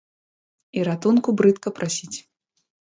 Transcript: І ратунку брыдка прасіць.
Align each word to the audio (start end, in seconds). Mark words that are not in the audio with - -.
І 0.79 0.87
ратунку 0.87 1.37
брыдка 1.43 1.77
прасіць. 1.79 2.13